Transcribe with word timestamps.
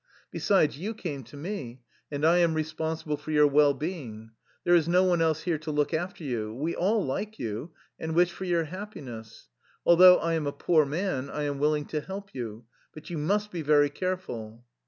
Besides, 0.31 0.79
you 0.79 0.95
came 0.95 1.23
to 1.25 1.37
me 1.37 1.83
and 2.11 2.25
I 2.25 2.39
am 2.39 2.55
re 2.55 2.63
sponsible 2.63 3.17
for 3.19 3.29
your 3.29 3.45
well 3.45 3.75
being. 3.75 4.31
There 4.63 4.73
is 4.73 4.87
no 4.87 5.03
one 5.03 5.21
else 5.21 5.41
here 5.43 5.59
to 5.59 5.69
look 5.69 5.93
after 5.93 6.23
you. 6.23 6.55
We 6.55 6.75
all 6.75 7.05
like 7.05 7.37
you 7.37 7.73
and 7.99 8.15
wish 8.15 8.31
for 8.31 8.45
your 8.45 8.63
happiness. 8.63 9.47
Although 9.85 10.17
I 10.17 10.33
am 10.33 10.47
a 10.47 10.51
poor 10.53 10.87
man, 10.87 11.29
I 11.29 11.43
am 11.43 11.59
willing 11.59 11.85
to 11.85 12.01
help 12.01 12.33
you. 12.33 12.65
But 12.95 13.11
you 13.11 13.19
must 13.19 13.51
be 13.51 13.61
very 13.61 13.91
careful." 13.91 14.65